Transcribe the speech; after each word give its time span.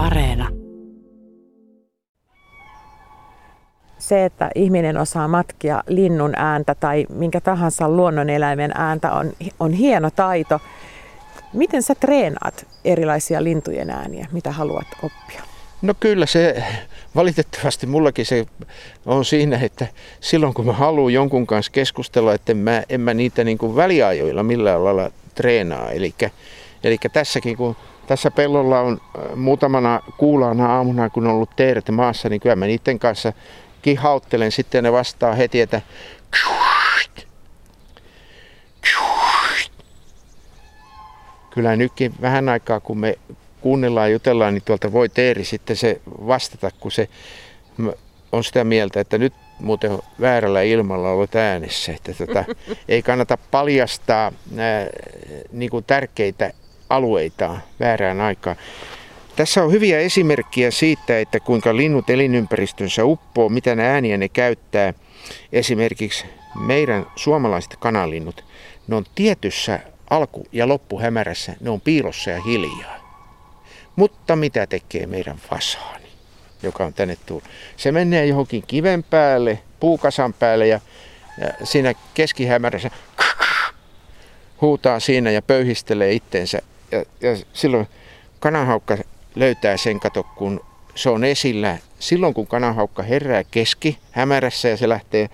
Areena. 0.00 0.48
Se, 3.98 4.24
että 4.24 4.50
ihminen 4.54 4.96
osaa 4.96 5.28
matkia 5.28 5.82
linnun 5.86 6.32
ääntä 6.36 6.74
tai 6.74 7.06
minkä 7.08 7.40
tahansa 7.40 7.88
luonnoneläimen 7.88 8.72
ääntä 8.74 9.12
on, 9.12 9.32
on 9.60 9.72
hieno 9.72 10.10
taito. 10.10 10.60
Miten 11.52 11.82
sä 11.82 11.94
treenaat 11.94 12.66
erilaisia 12.84 13.44
lintujen 13.44 13.90
ääniä? 13.90 14.26
Mitä 14.32 14.52
haluat 14.52 14.86
oppia? 15.02 15.42
No 15.82 15.94
kyllä 16.00 16.26
se, 16.26 16.64
valitettavasti 17.14 17.86
mullakin 17.86 18.26
se 18.26 18.46
on 19.06 19.24
siinä, 19.24 19.58
että 19.62 19.86
silloin 20.20 20.54
kun 20.54 20.66
mä 20.66 20.72
haluan 20.72 21.12
jonkun 21.12 21.46
kanssa 21.46 21.72
keskustella, 21.72 22.34
että 22.34 22.52
en 22.52 22.58
mä, 22.58 22.82
en 22.88 23.00
mä 23.00 23.14
niitä 23.14 23.44
niin 23.44 23.58
kuin 23.58 23.76
väliajoilla 23.76 24.42
millään 24.42 24.84
lailla 24.84 25.10
treenaa. 25.34 25.90
Eli 26.82 26.98
tässäkin 27.12 27.56
kun 27.56 27.76
tässä 28.10 28.30
pellolla 28.30 28.80
on 28.80 29.00
äh, 29.18 29.36
muutamana 29.36 30.00
kuulaana 30.16 30.76
aamuna, 30.76 31.10
kun 31.10 31.26
on 31.26 31.32
ollut 31.32 31.56
teeret 31.56 31.88
maassa, 31.90 32.28
niin 32.28 32.40
kyllä 32.40 32.56
mä 32.56 32.66
niiden 32.66 32.98
kanssa 32.98 33.32
kihauttelen. 33.82 34.52
Sitten 34.52 34.84
ne 34.84 34.92
vastaa 34.92 35.34
heti, 35.34 35.60
että 35.60 35.80
kyllä 41.50 41.76
nytkin 41.76 42.14
vähän 42.20 42.48
aikaa, 42.48 42.80
kun 42.80 42.98
me 42.98 43.18
kuunnellaan 43.60 44.08
ja 44.08 44.12
jutellaan, 44.12 44.54
niin 44.54 44.62
tuolta 44.64 44.92
voi 44.92 45.08
Teeri 45.08 45.44
sitten 45.44 45.76
se 45.76 46.00
vastata, 46.06 46.70
kun 46.80 46.92
se 46.92 47.08
on 48.32 48.44
sitä 48.44 48.64
mieltä, 48.64 49.00
että 49.00 49.18
nyt 49.18 49.34
muuten 49.58 49.98
väärällä 50.20 50.62
ilmalla 50.62 51.10
olet 51.10 51.36
äänessä. 51.36 51.92
Että 51.92 52.14
tota, 52.14 52.44
ei 52.88 53.02
kannata 53.02 53.38
paljastaa 53.50 54.32
ää, 54.56 54.86
niin 55.52 55.70
kuin 55.70 55.84
tärkeitä 55.84 56.52
alueita 56.90 57.56
väärään 57.80 58.20
aikaan. 58.20 58.56
Tässä 59.36 59.64
on 59.64 59.72
hyviä 59.72 59.98
esimerkkejä 59.98 60.70
siitä, 60.70 61.18
että 61.18 61.40
kuinka 61.40 61.76
linnut 61.76 62.10
elinympäristönsä 62.10 63.04
uppoo, 63.04 63.48
mitä 63.48 63.74
ne 63.74 63.88
ääniä 63.88 64.16
ne 64.16 64.28
käyttää. 64.28 64.94
Esimerkiksi 65.52 66.26
meidän 66.54 67.06
suomalaiset 67.16 67.76
kanalinnut, 67.76 68.44
ne 68.88 68.96
on 68.96 69.04
tietyssä 69.14 69.80
alku- 70.10 70.46
ja 70.52 70.68
loppuhämärässä, 70.68 71.52
ne 71.60 71.70
on 71.70 71.80
piilossa 71.80 72.30
ja 72.30 72.42
hiljaa. 72.42 73.00
Mutta 73.96 74.36
mitä 74.36 74.66
tekee 74.66 75.06
meidän 75.06 75.36
fasaani, 75.36 76.08
joka 76.62 76.84
on 76.84 76.94
tänne 76.94 77.16
tullut? 77.26 77.44
Se 77.76 77.92
menee 77.92 78.26
johonkin 78.26 78.64
kiven 78.66 79.02
päälle, 79.02 79.58
puukasan 79.80 80.32
päälle 80.32 80.66
ja, 80.66 80.80
ja 81.40 81.66
siinä 81.66 81.94
keskihämärässä 82.14 82.90
huutaa 84.60 85.00
siinä 85.00 85.30
ja 85.30 85.42
pöyhistelee 85.42 86.12
itteensä. 86.12 86.62
Ja, 86.92 87.04
ja 87.20 87.36
silloin 87.52 87.86
kananhaukka 88.40 88.96
löytää 89.34 89.76
sen 89.76 90.00
kato, 90.00 90.22
kun 90.22 90.60
se 90.94 91.10
on 91.10 91.24
esillä. 91.24 91.78
Silloin 91.98 92.34
kun 92.34 92.46
kananhaukka 92.46 93.02
herää 93.02 93.44
keski 93.50 93.98
hämärässä 94.10 94.68
ja 94.68 94.76
se 94.76 94.88
lähtee 94.88 95.28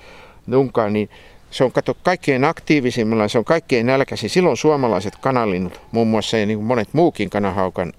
nunkaan, 0.46 0.92
niin 0.92 1.10
se 1.50 1.64
on 1.64 1.72
kato 1.72 1.96
kaikkein 2.02 2.44
aktiivisimmilla, 2.44 3.28
se 3.28 3.38
on 3.38 3.44
kaikkein 3.44 3.86
nälkäisin. 3.86 4.30
Silloin 4.30 4.56
suomalaiset 4.56 5.16
kanalinnut, 5.16 5.80
muun 5.92 6.08
muassa 6.08 6.38
ja 6.38 6.46
niin 6.46 6.58
kuin 6.58 6.66
monet 6.66 6.88
muukin 6.92 7.30
kananhaukan 7.30 7.92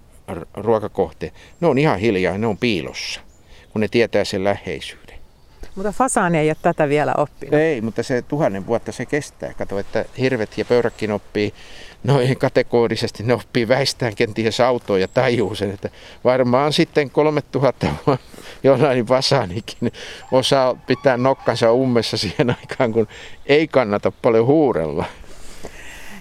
ruokakohteet, 0.53 1.33
ne 1.61 1.67
on 1.67 1.77
ihan 1.77 1.99
hiljaa, 1.99 2.37
ne 2.37 2.47
on 2.47 2.57
piilossa, 2.57 3.21
kun 3.73 3.81
ne 3.81 3.87
tietää 3.87 4.23
sen 4.23 4.43
läheisyyden. 4.43 5.06
Mutta 5.75 5.91
fasaani 5.91 6.37
ei 6.37 6.49
ole 6.49 6.57
tätä 6.61 6.89
vielä 6.89 7.13
oppinut. 7.17 7.53
Ei, 7.53 7.81
mutta 7.81 8.03
se 8.03 8.21
tuhannen 8.21 8.67
vuotta 8.67 8.91
se 8.91 9.05
kestää. 9.05 9.53
Kato, 9.53 9.79
että 9.79 10.05
hirvet 10.17 10.57
ja 10.57 10.65
pöyräkin 10.65 11.11
oppii 11.11 11.53
noin 12.03 12.37
kategorisesti, 12.37 13.23
ne 13.23 13.33
oppii 13.33 13.67
väistään 13.67 14.15
kenties 14.15 14.59
autoa 14.59 14.99
ja 14.99 15.07
tajuu 15.07 15.55
sen, 15.55 15.71
että 15.71 15.89
varmaan 16.23 16.73
sitten 16.73 17.09
3000 17.09 17.87
jollain 18.63 19.05
fasaanikin 19.05 19.91
osaa 20.31 20.75
pitää 20.87 21.17
nokkansa 21.17 21.71
ummessa 21.71 22.17
siihen 22.17 22.55
aikaan, 22.61 22.93
kun 22.93 23.07
ei 23.45 23.67
kannata 23.67 24.11
paljon 24.11 24.45
huurella 24.45 25.05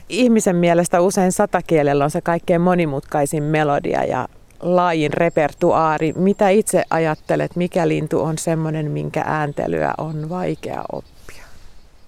ihmisen 0.08 0.56
mielestä 0.56 1.00
usein 1.00 1.32
satakielellä 1.32 2.04
on 2.04 2.10
se 2.10 2.20
kaikkein 2.20 2.60
monimutkaisin 2.60 3.42
melodia 3.42 4.04
ja 4.04 4.28
laajin 4.66 5.12
repertuaari. 5.12 6.12
Mitä 6.12 6.48
itse 6.48 6.84
ajattelet, 6.90 7.56
mikä 7.56 7.88
lintu 7.88 8.22
on 8.22 8.38
semmoinen, 8.38 8.90
minkä 8.90 9.22
ääntelyä 9.26 9.94
on 9.98 10.28
vaikea 10.28 10.84
oppia? 10.92 11.44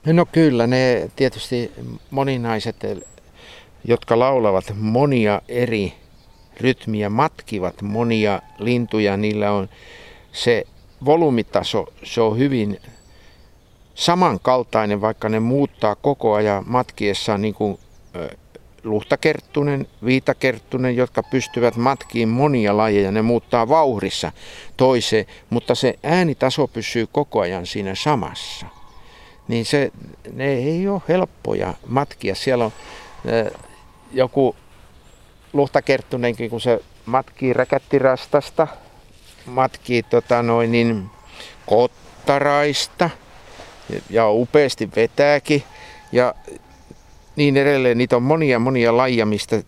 No 0.06 0.26
kyllä, 0.32 0.66
ne 0.66 1.10
tietysti 1.16 1.72
moninaiset, 2.10 2.76
jotka 3.84 4.19
laulavat 4.19 4.72
monia 4.76 5.42
eri 5.48 5.94
rytmiä, 6.60 7.10
matkivat 7.10 7.82
monia 7.82 8.42
lintuja, 8.58 9.16
niillä 9.16 9.52
on 9.52 9.69
se 10.32 10.64
volumitaso, 11.04 11.86
se 12.04 12.20
on 12.20 12.38
hyvin 12.38 12.80
samankaltainen, 13.94 15.00
vaikka 15.00 15.28
ne 15.28 15.40
muuttaa 15.40 15.94
koko 15.94 16.34
ajan 16.34 16.64
matkiessaan 16.66 17.42
niin 17.42 17.54
kuin 17.54 17.78
luhtakerttunen, 18.91 19.87
viitakerttunen, 20.04 20.97
jotka 20.97 21.22
pystyvät 21.22 21.76
matkiin 21.76 22.28
monia 22.28 22.76
lajeja. 22.76 23.12
Ne 23.12 23.22
muuttaa 23.22 23.69
vauhdissa 23.69 24.32
toiseen, 24.76 25.26
mutta 25.50 25.75
se 25.75 25.99
äänitaso 26.03 26.66
pysyy 26.66 27.06
koko 27.12 27.41
ajan 27.41 27.66
siinä 27.66 27.94
samassa. 27.94 28.66
Niin 29.49 29.65
se, 29.65 29.93
ne 30.32 30.53
ei 30.53 30.88
ole 30.88 31.03
helppoja 31.09 31.75
matkia. 31.87 32.34
Siellä 32.34 32.65
on 32.65 32.72
äh, 33.28 33.60
joku 34.12 34.56
luhtakerttunenkin, 35.53 36.50
kun 36.50 36.60
se 36.60 36.81
matkii 37.06 37.53
räkättirastasta, 37.53 38.69
matkii 39.47 40.03
tota 40.03 40.43
noin, 40.43 40.72
niin 40.72 41.10
kottaraista 41.66 43.10
ja 44.10 44.31
upeasti 44.31 44.91
vetääkin. 44.97 45.62
Ja 46.12 46.34
niin 47.38 47.56
edelleen. 47.56 47.99
Niitä 47.99 48.16
on 48.16 48.22
monia 48.22 48.59
monia 48.59 48.97
lajia, 48.97 49.26
mistä 49.26 49.62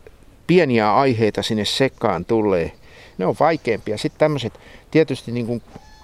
pieniä 0.47 0.95
aiheita 0.95 1.43
sinne 1.43 1.65
sekaan 1.65 2.25
tulee. 2.25 2.73
Ne 3.19 3.27
on 3.27 3.37
vaikeampia. 3.41 3.99
Sitten 3.99 4.19
tämmöiset 4.19 4.61
tietysti 4.91 5.33
niin 5.33 5.47
kuin 5.47 5.63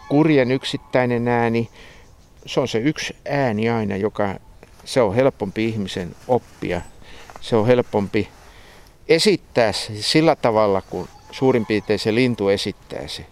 kurjen 0.08 0.50
yksittäinen 0.50 1.28
ääni, 1.28 1.68
se 2.46 2.60
on 2.60 2.68
se 2.68 2.78
yksi 2.78 3.16
ääni 3.28 3.70
aina, 3.70 3.96
joka 3.96 4.34
se 4.84 5.00
on 5.00 5.14
helpompi 5.14 5.64
ihmisen 5.64 6.14
oppia. 6.28 6.80
Se 7.40 7.56
on 7.56 7.66
helpompi 7.66 8.28
esittää 9.08 9.72
sillä 10.00 10.36
tavalla, 10.36 10.82
kun 10.90 11.08
suurin 11.30 11.66
piirtein 11.66 11.98
se 11.98 12.14
lintu 12.14 12.48
esittää 12.48 13.08
se. 13.08 13.26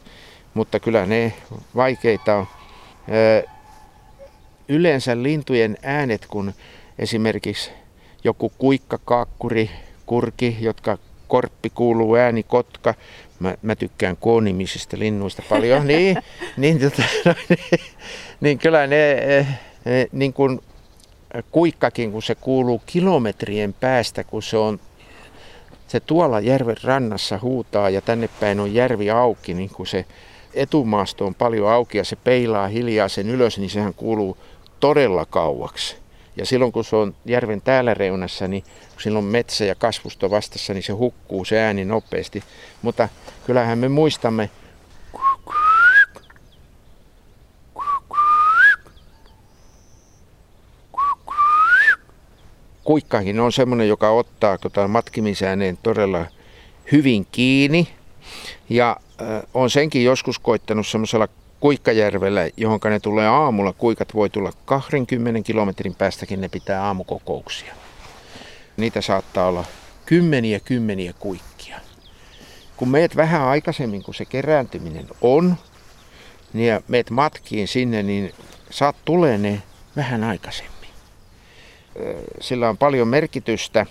Mutta 0.54 0.80
kyllä 0.80 1.06
ne 1.06 1.32
vaikeita 1.76 2.34
on. 2.34 2.46
Yleensä 4.68 5.22
lintujen 5.22 5.78
äänet, 5.82 6.26
kun 6.26 6.52
esimerkiksi 6.98 7.70
joku 8.24 8.52
kuikka, 8.58 8.98
kaakkuri, 9.04 9.70
kurki, 10.06 10.56
jotka 10.60 10.98
korppi 11.28 11.70
kuuluu 11.70 12.16
ääni, 12.16 12.42
kotka. 12.42 12.94
Mä, 13.40 13.54
mä 13.62 13.76
tykkään 13.76 14.16
koonimisista 14.16 14.98
linnuista 14.98 15.42
paljon, 15.48 15.86
niin, 15.88 16.16
niin, 16.56 16.80
tota, 16.80 17.02
niin, 17.48 17.80
niin 18.40 18.58
kyllä 18.58 18.86
ne, 18.86 19.16
ne 19.84 20.08
niin 20.12 20.32
kuin 20.32 20.60
kuikkakin, 21.50 22.12
kun 22.12 22.22
se 22.22 22.34
kuuluu 22.34 22.82
kilometrien 22.86 23.72
päästä, 23.72 24.24
kun 24.24 24.42
se 24.42 24.56
on 24.56 24.80
se 25.88 26.00
tuolla 26.00 26.40
järven 26.40 26.76
rannassa 26.84 27.38
huutaa 27.42 27.90
ja 27.90 28.00
tänne 28.00 28.28
päin 28.40 28.60
on 28.60 28.74
järvi 28.74 29.10
auki, 29.10 29.54
niin 29.54 29.70
kun 29.70 29.86
se 29.86 30.04
etumaasto 30.54 31.26
on 31.26 31.34
paljon 31.34 31.70
auki 31.70 31.98
ja 31.98 32.04
se 32.04 32.16
peilaa 32.16 32.68
hiljaa 32.68 33.08
sen 33.08 33.30
ylös, 33.30 33.58
niin 33.58 33.70
sehän 33.70 33.94
kuuluu 33.94 34.36
todella 34.80 35.26
kauaksi. 35.26 35.96
Ja 36.36 36.46
silloin 36.46 36.72
kun 36.72 36.84
se 36.84 36.96
on 36.96 37.14
järven 37.24 37.60
täällä 37.60 37.94
reunassa, 37.94 38.48
niin 38.48 38.62
kun 38.62 39.02
silloin 39.02 39.24
metsä 39.24 39.64
ja 39.64 39.74
kasvusto 39.74 40.30
vastassa, 40.30 40.74
niin 40.74 40.82
se 40.82 40.92
hukkuu 40.92 41.44
se 41.44 41.60
ääni 41.60 41.84
nopeasti. 41.84 42.42
Mutta 42.82 43.08
kyllähän 43.46 43.78
me 43.78 43.88
muistamme, 43.88 44.50
kuikkakin 52.84 53.40
on 53.40 53.52
semmoinen, 53.52 53.88
joka 53.88 54.10
ottaa 54.10 54.58
tota 54.58 54.88
matkimisääneen 54.88 55.78
todella 55.82 56.26
hyvin 56.92 57.26
kiinni. 57.32 57.88
Ja 58.68 58.96
äh, 59.22 59.42
on 59.54 59.70
senkin 59.70 60.04
joskus 60.04 60.38
koittanut 60.38 60.86
semmoisella 60.86 61.28
Kuikkajärvellä, 61.64 62.50
johon 62.56 62.80
ne 62.90 63.00
tulee 63.00 63.28
aamulla. 63.28 63.72
Kuikat 63.72 64.14
voi 64.14 64.30
tulla 64.30 64.52
20 64.64 65.42
kilometrin 65.42 65.94
päästäkin, 65.94 66.40
ne 66.40 66.48
pitää 66.48 66.84
aamukokouksia. 66.84 67.74
Niitä 68.76 69.00
saattaa 69.00 69.48
olla 69.48 69.64
kymmeniä 70.06 70.60
kymmeniä 70.60 71.12
kuikkia. 71.18 71.80
Kun 72.76 72.88
meet 72.88 73.16
vähän 73.16 73.42
aikaisemmin, 73.42 74.02
kun 74.02 74.14
se 74.14 74.24
kerääntyminen 74.24 75.06
on, 75.20 75.56
niin 76.52 76.68
ja 76.68 76.80
meet 76.88 77.10
matkiin 77.10 77.68
sinne, 77.68 78.02
niin 78.02 78.32
saat 78.70 78.96
tulee 79.04 79.38
ne 79.38 79.62
vähän 79.96 80.24
aikaisemmin. 80.24 80.90
Sillä 82.40 82.68
on 82.68 82.78
paljon 82.78 83.08
merkitystä. 83.08 83.86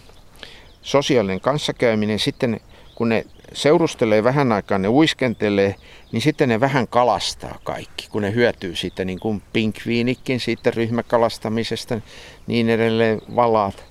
Sosiaalinen 0.81 1.42
kanssakäyminen, 1.42 2.19
sitten 2.19 2.60
kun 2.96 3.10
ne 3.10 3.26
seurustelee 3.54 4.24
vähän 4.24 4.52
aikaa, 4.52 4.78
ne 4.78 4.88
uiskentelee, 4.88 5.76
niin 6.12 6.22
sitten 6.22 6.50
ne 6.50 6.60
vähän 6.60 6.88
kalastaa 6.88 7.60
kaikki, 7.64 8.08
kun 8.10 8.22
ne 8.22 8.34
hyötyy 8.34 8.76
siitä, 8.76 9.06
niin 9.06 9.20
kuin 9.20 9.42
pinkviinikin 9.54 10.40
siitä 10.40 10.72
ryhmäkalastamisesta, 10.72 12.02
niin 12.48 12.70
edelleen 12.70 13.22
valaat, 13.36 13.86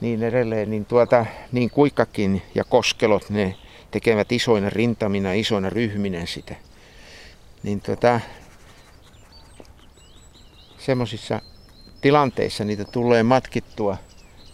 niin 0.00 0.22
edelleen, 0.22 0.70
niin, 0.70 0.84
tuota, 0.84 1.26
niin 1.52 1.70
kuikkakin 1.70 2.42
ja 2.54 2.64
koskelot, 2.64 3.30
ne 3.30 3.54
tekevät 3.90 4.32
isoina 4.32 4.70
rintamina, 4.70 5.32
isoina 5.32 5.70
ryhminä 5.70 6.26
sitä. 6.26 6.54
Niin 7.62 7.80
tuota, 7.80 8.20
semmoisissa 10.78 11.40
tilanteissa 12.00 12.64
niitä 12.64 12.84
tulee 12.84 13.22
matkittua 13.22 13.96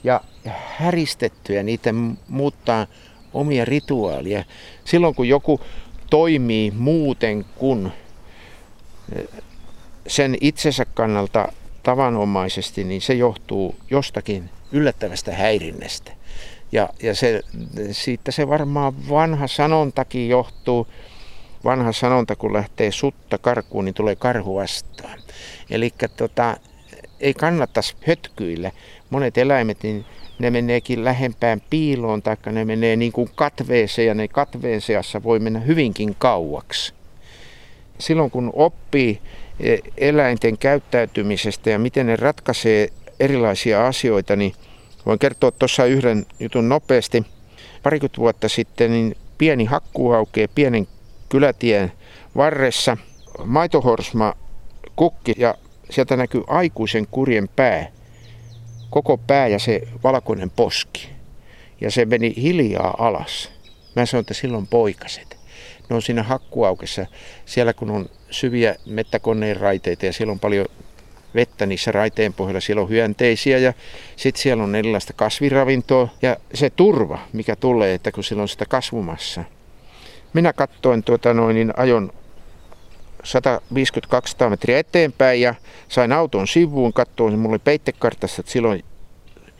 ja 0.05 0.21
häristettyä, 0.55 1.63
niitä 1.63 1.91
muuttaa 2.29 2.87
omia 3.35 3.65
rituaalia. 3.65 4.45
Silloin 4.85 5.15
kun 5.15 5.29
joku 5.29 5.61
toimii 6.11 6.71
muuten 6.71 7.45
kuin 7.57 7.93
eh, 9.13 9.25
sen 10.07 10.37
itsensä 10.41 10.85
kannalta 10.85 11.53
tavanomaisesti, 11.83 12.85
niin 12.85 13.01
se 13.01 13.15
johtuu 13.15 13.75
jostakin 13.91 14.51
yllättävästä 14.73 15.33
häirinnästä. 15.33 16.13
Ja, 16.73 16.89
ja 17.03 17.15
se, 17.15 17.43
siitä 17.91 18.31
se 18.31 18.49
varmaan 18.49 19.09
vanha 19.09 19.47
sanontakin 19.47 20.29
johtuu. 20.29 20.87
Vanha 21.65 21.93
sanonta, 21.93 22.37
kun 22.37 22.53
lähtee 22.53 22.93
sutta 22.93 23.39
karkuun, 23.39 23.85
niin 23.85 23.95
tulee 23.95 24.17
karhu 24.17 24.55
vastaan. 24.55 25.19
Eli 25.71 25.95
tota, 26.17 26.57
ei 27.21 27.35
kannattaisi 27.35 27.95
hötkyillä. 28.07 28.73
Monet 29.11 29.39
eläimet, 29.39 29.83
niin 29.83 30.05
ne 30.39 30.51
meneekin 30.51 31.05
lähempään 31.05 31.63
piiloon, 31.71 32.23
tai 32.23 32.37
ne 32.53 32.65
menee 32.65 32.97
niin 32.97 33.13
kuin 33.13 33.31
katveeseen, 33.35 34.09
ja 34.09 34.15
ne 34.15 34.29
katveen 34.29 34.81
seassa 34.81 35.23
voi 35.23 35.39
mennä 35.39 35.61
hyvinkin 35.61 36.17
kauaksi. 36.19 36.95
Silloin 37.99 38.31
kun 38.31 38.51
oppii 38.55 39.21
e, 39.61 39.77
eläinten 39.99 40.59
käyttäytymisestä 40.59 41.71
ja 41.71 41.79
miten 41.79 42.07
ne 42.07 42.17
ratkaisee 42.17 42.89
erilaisia 43.21 43.87
asioita, 43.87 44.37
niin 44.37 44.53
voin 45.07 45.19
kertoa 45.19 45.51
tuossa 45.51 45.85
yhden 45.85 46.27
jutun 46.41 46.69
nopeasti. 46.69 47.25
Parikymmentä 47.83 48.19
vuotta 48.19 48.49
sitten 48.49 48.91
niin 48.91 49.17
pieni 49.39 49.65
hakkuu 49.65 50.13
aukeaa 50.13 50.49
pienen 50.55 50.89
kylätien 51.29 51.93
varressa. 52.37 52.97
Maitohorsma 53.45 54.35
kukki 54.97 55.35
ja 55.39 55.55
sieltä 55.91 56.17
näkyy 56.17 56.43
aikuisen 56.47 57.07
kurjen 57.11 57.49
pää 57.57 57.96
koko 58.91 59.17
pää 59.17 59.49
ja 59.49 59.59
se 59.59 59.83
valkoinen 60.05 60.51
poski. 60.51 61.09
Ja 61.81 61.91
se 61.91 62.05
meni 62.05 62.35
hiljaa 62.37 62.95
alas. 62.99 63.51
Mä 63.97 64.07
sanoin, 64.07 64.21
että 64.23 64.35
silloin 64.35 64.67
poikaset. 64.67 65.37
Ne 65.89 65.97
on 65.97 66.03
siinä 66.03 66.23
hakkuaukessa, 66.23 67.07
siellä 67.45 67.73
kun 67.73 67.91
on 67.91 68.09
syviä 68.31 68.75
mettäkoneen 68.87 69.57
raiteita 69.57 70.07
ja 70.07 70.13
siellä 70.13 70.33
on 70.33 70.39
paljon 70.39 70.67
vettä 71.35 71.67
niissä 71.67 71.93
raiteen 71.93 72.33
pohjalla. 72.33 72.61
Siellä 72.61 72.83
on 72.83 72.89
hyönteisiä 72.89 73.59
ja 73.59 73.73
sitten 74.17 74.43
siellä 74.43 74.65
on 74.65 74.75
erilaista 74.75 75.13
kasviravintoa 75.13 76.09
ja 76.23 76.37
se 76.55 76.71
turva, 76.71 77.19
mikä 77.33 77.57
tulee, 77.57 77.95
että 77.95 78.13
kun 78.13 78.25
siellä 78.25 78.43
on 78.43 78.49
sitä 78.49 78.65
kasvumassa. 78.69 79.45
Minä 80.33 80.53
katsoin 80.53 81.03
tuota 81.03 81.35
noin, 81.35 81.55
niin 81.55 81.73
ajon 81.77 82.13
150-200 84.47 84.51
metriä 84.51 84.79
eteenpäin 84.79 85.41
ja 85.41 85.55
sain 85.89 86.13
auton 86.13 86.49
sivuun, 86.49 86.93
katsoin, 86.93 87.39
mulla 87.39 87.53
oli 87.53 87.59
peittekartassa, 87.59 88.43
silloin 88.47 88.85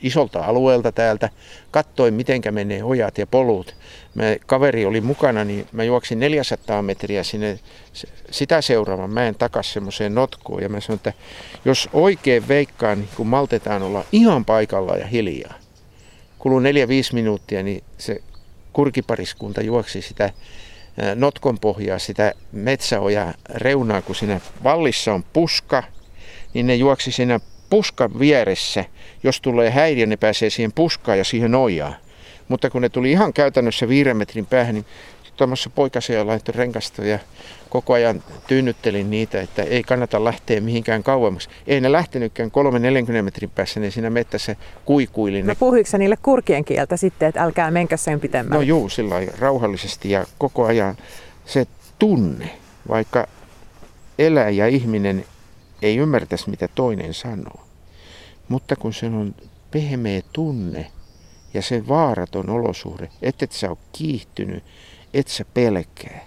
isolta 0.01 0.45
alueelta 0.45 0.91
täältä, 0.91 1.29
katsoin 1.71 2.13
mitenkä 2.13 2.51
menee 2.51 2.83
ojat 2.83 3.17
ja 3.17 3.27
polut. 3.27 3.75
Mä, 4.13 4.23
kaveri 4.45 4.85
oli 4.85 5.01
mukana, 5.01 5.43
niin 5.43 5.67
mä 5.71 5.83
juoksin 5.83 6.19
400 6.19 6.81
metriä 6.81 7.23
sinne 7.23 7.59
sitä 8.31 8.61
seuraavan 8.61 9.13
mäen 9.13 9.35
takas 9.35 9.73
semmoiseen 9.73 10.15
notkoon. 10.15 10.63
Ja 10.63 10.69
mä 10.69 10.79
sanoin, 10.79 10.97
että 10.97 11.13
jos 11.65 11.89
oikein 11.93 12.47
veikkaan, 12.47 12.99
niin 12.99 13.09
kun 13.15 13.27
maltetaan 13.27 13.83
olla 13.83 14.05
ihan 14.11 14.45
paikalla 14.45 14.97
ja 14.97 15.07
hiljaa, 15.07 15.53
kuluu 16.39 16.59
4-5 16.59 16.63
minuuttia, 17.13 17.63
niin 17.63 17.83
se 17.97 18.21
kurkipariskunta 18.73 19.61
juoksi 19.61 20.01
sitä 20.01 20.29
notkon 21.15 21.59
pohjaa 21.59 21.99
sitä 21.99 22.33
metsäoja 22.51 23.33
reunaa, 23.55 24.01
kun 24.01 24.15
siinä 24.15 24.41
vallissa 24.63 25.13
on 25.13 25.23
puska, 25.33 25.83
niin 26.53 26.67
ne 26.67 26.75
juoksi 26.75 27.11
siinä 27.11 27.39
puskan 27.69 28.19
vieressä. 28.19 28.85
Jos 29.23 29.41
tulee 29.41 29.69
häiriö, 29.69 30.05
ne 30.05 30.17
pääsee 30.17 30.49
siihen 30.49 30.73
puskaan 30.73 31.17
ja 31.17 31.23
siihen 31.23 31.55
ojaan. 31.55 31.95
Mutta 32.47 32.69
kun 32.69 32.81
ne 32.81 32.89
tuli 32.89 33.11
ihan 33.11 33.33
käytännössä 33.33 33.89
viiden 33.89 34.17
metrin 34.17 34.45
päähän, 34.45 34.75
niin 34.75 34.85
tuommoissa 35.37 35.69
poikasia 35.69 36.27
laittoi 36.27 36.55
renkasta 36.55 37.05
ja 37.05 37.19
koko 37.69 37.93
ajan 37.93 38.23
tyynnyttelin 38.47 39.09
niitä, 39.09 39.41
että 39.41 39.63
ei 39.63 39.83
kannata 39.83 40.23
lähteä 40.23 40.61
mihinkään 40.61 41.03
kauemmaksi. 41.03 41.49
Ei 41.67 41.81
ne 41.81 41.91
lähtenytkään 41.91 42.51
3-40 43.19 43.21
metrin 43.21 43.49
päässä, 43.49 43.79
ne 43.79 43.91
siinä 43.91 44.09
mettässä 44.09 44.55
kuikuili. 44.85 45.43
No 45.43 45.55
puhuiko 45.55 45.97
niille 45.97 46.17
kurkien 46.23 46.65
kieltä 46.65 46.97
sitten, 46.97 47.29
että 47.29 47.43
älkää 47.43 47.71
menkö 47.71 47.97
sen 47.97 48.19
pitemmälle? 48.19 48.55
No 48.55 48.61
juu, 48.61 48.89
sillä 48.89 49.15
rauhallisesti 49.39 50.09
ja 50.09 50.25
koko 50.37 50.65
ajan 50.65 50.97
se 51.45 51.67
tunne, 51.99 52.49
vaikka 52.89 53.27
eläjä 54.19 54.49
ja 54.49 54.67
ihminen 54.67 55.25
ei 55.81 55.97
ymmärtäisi 55.97 56.49
mitä 56.49 56.67
toinen 56.75 57.13
sanoo. 57.13 57.61
Mutta 58.47 58.75
kun 58.75 58.93
se 58.93 59.05
on 59.05 59.35
pehmeä 59.71 60.21
tunne 60.33 60.91
ja 61.53 61.61
se 61.61 61.87
vaaraton 61.87 62.49
olosuhde, 62.49 63.09
että 63.21 63.45
et 63.45 63.51
sä 63.51 63.69
ole 63.69 63.77
kiihtynyt, 63.91 64.63
et 65.13 65.27
sä 65.27 65.45
pelkää, 65.53 66.25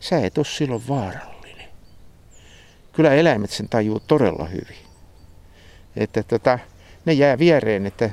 sä 0.00 0.18
et 0.18 0.38
ole 0.38 0.46
silloin 0.46 0.82
vaarallinen. 0.88 1.68
Kyllä 2.92 3.14
eläimet 3.14 3.50
sen 3.50 3.68
tajuu 3.68 4.00
todella 4.00 4.44
hyvin. 4.44 4.82
Että 5.96 6.22
tota, 6.22 6.58
ne 7.04 7.12
jää 7.12 7.38
viereen, 7.38 7.86
että 7.86 8.10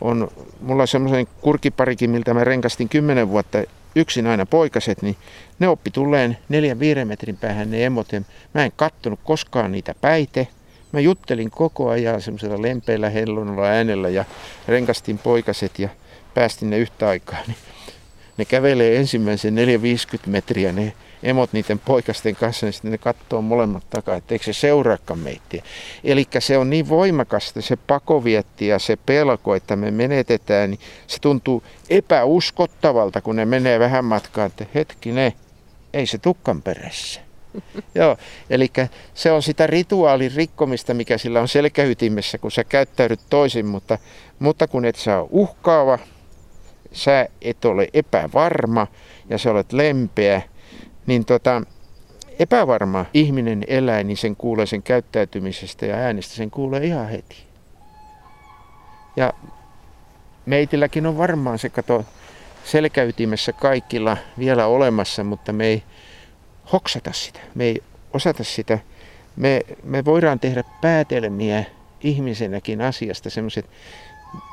on, 0.00 0.28
mulla 0.60 0.82
on 0.82 0.88
semmoisen 0.88 1.26
kurkiparikin, 1.40 2.10
miltä 2.10 2.34
mä 2.34 2.44
renkastin 2.44 2.88
kymmenen 2.88 3.28
vuotta 3.28 3.58
yksin 3.96 4.26
aina 4.26 4.46
poikaset, 4.46 5.02
niin 5.02 5.16
ne 5.58 5.68
oppi 5.68 5.90
tulleen 5.90 6.38
neljän 6.48 6.80
viiden 6.80 7.08
metrin 7.08 7.36
päähän 7.36 7.70
ne 7.70 7.84
emot. 7.86 8.08
Mä 8.54 8.64
en 8.64 8.72
kattonut 8.76 9.20
koskaan 9.24 9.72
niitä 9.72 9.94
päite. 10.00 10.48
Mä 10.92 11.00
juttelin 11.00 11.50
koko 11.50 11.88
ajan 11.88 12.22
semmoisella 12.22 12.62
lempeillä 12.62 13.10
hellunalla 13.10 13.66
äänellä 13.66 14.08
ja 14.08 14.24
renkastin 14.68 15.18
poikaset 15.18 15.78
ja 15.78 15.88
päästin 16.34 16.70
ne 16.70 16.78
yhtä 16.78 17.08
aikaa. 17.08 17.38
Niin 17.46 17.56
ne 18.40 18.44
kävelee 18.44 18.96
ensimmäisen 18.96 19.54
450 19.54 20.30
metriä 20.30 20.72
ne 20.72 20.92
emot 21.22 21.52
niiden 21.52 21.78
poikasten 21.78 22.36
kanssa, 22.36 22.66
niin 22.66 22.72
sitten 22.72 22.90
ne 22.90 22.98
katsoo 22.98 23.42
molemmat 23.42 23.90
takaa, 23.90 24.16
että 24.16 24.34
eikö 24.34 24.44
se 24.44 24.52
seuraakaan 24.52 25.18
meitä. 25.18 25.56
Eli 26.04 26.26
se 26.38 26.58
on 26.58 26.70
niin 26.70 26.88
voimakasta 26.88 27.62
se 27.62 27.76
pakovietti 27.76 28.66
ja 28.66 28.78
se 28.78 28.96
pelko, 28.96 29.54
että 29.54 29.76
me 29.76 29.90
menetetään, 29.90 30.70
niin 30.70 30.80
se 31.06 31.18
tuntuu 31.20 31.62
epäuskottavalta, 31.90 33.20
kun 33.20 33.36
ne 33.36 33.44
menee 33.44 33.78
vähän 33.78 34.04
matkaa, 34.04 34.46
että 34.46 34.66
hetkinen, 34.74 35.32
ei 35.92 36.06
se 36.06 36.18
tukkan 36.18 36.62
perässä. 36.62 37.20
Joo, 37.94 38.16
eli 38.50 38.70
se 39.14 39.32
on 39.32 39.42
sitä 39.42 39.66
rituaalin 39.66 40.32
rikkomista, 40.36 40.94
mikä 40.94 41.18
sillä 41.18 41.40
on 41.40 41.48
selkäytimessä, 41.48 42.38
kun 42.38 42.50
sä 42.50 42.64
käyttäydyt 42.64 43.20
toisin, 43.30 43.66
mutta, 43.66 43.98
mutta 44.38 44.68
kun 44.68 44.84
et 44.84 44.96
saa 44.96 45.26
uhkaava, 45.30 45.98
sä 46.92 47.28
et 47.42 47.64
ole 47.64 47.88
epävarma 47.94 48.86
ja 49.28 49.38
sä 49.38 49.50
olet 49.50 49.72
lempeä, 49.72 50.42
niin 51.06 51.24
tota, 51.24 51.62
epävarma 52.38 53.04
ihminen 53.14 53.64
eläin, 53.66 54.06
niin 54.06 54.16
sen 54.16 54.36
kuulee 54.36 54.66
sen 54.66 54.82
käyttäytymisestä 54.82 55.86
ja 55.86 55.96
äänestä, 55.96 56.34
sen 56.34 56.50
kuulee 56.50 56.84
ihan 56.84 57.08
heti. 57.08 57.36
Ja 59.16 59.32
meitilläkin 60.46 61.06
on 61.06 61.18
varmaan 61.18 61.58
se 61.58 61.68
kato 61.68 62.04
selkäytimessä 62.64 63.52
kaikilla 63.52 64.16
vielä 64.38 64.66
olemassa, 64.66 65.24
mutta 65.24 65.52
me 65.52 65.66
ei 65.66 65.82
hoksata 66.72 67.12
sitä, 67.12 67.40
me 67.54 67.64
ei 67.64 67.82
osata 68.12 68.44
sitä. 68.44 68.78
Me, 69.36 69.60
me 69.84 70.04
voidaan 70.04 70.40
tehdä 70.40 70.64
päätelmiä 70.80 71.64
ihmisenäkin 72.00 72.80
asiasta 72.80 73.30
semmoiset 73.30 73.66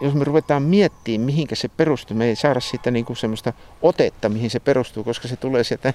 jos 0.01 0.13
me 0.13 0.23
ruvetaan 0.23 0.63
miettimään, 0.63 1.25
mihinkä 1.25 1.55
se 1.55 1.67
perustuu, 1.67 2.17
me 2.17 2.25
ei 2.25 2.35
saada 2.35 2.59
siitä 2.59 2.91
niin 2.91 3.05
kuin 3.05 3.17
semmoista 3.17 3.53
otetta, 3.81 4.29
mihin 4.29 4.49
se 4.49 4.59
perustuu, 4.59 5.03
koska 5.03 5.27
se 5.27 5.35
tulee 5.35 5.63
sieltä 5.63 5.93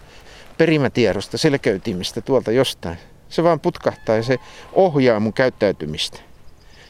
perimätiedosta, 0.59 1.39
selkeytimistä 1.39 2.21
tuolta 2.21 2.53
jostain. 2.53 2.99
Se 3.29 3.43
vaan 3.43 3.61
putkahtaa 3.61 4.17
ja 4.17 4.23
se 4.23 4.39
ohjaa 4.73 5.21
mun 5.21 5.33
käyttäytymistä. 5.33 6.19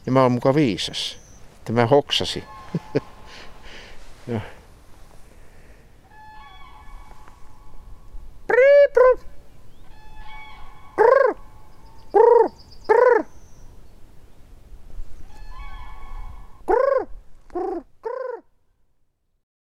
Ja 0.06 0.12
mä 0.12 0.22
oon 0.22 0.32
muka 0.32 0.54
viisas. 0.54 1.18
Tämä 1.64 1.86
hoksasi. 1.86 2.44
Joo. 4.28 4.40